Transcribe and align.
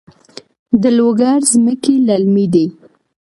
د 0.81 0.83
لوګر 0.97 1.39
ځمکې 1.51 1.93
للمي 2.07 2.45
دي 2.53 2.65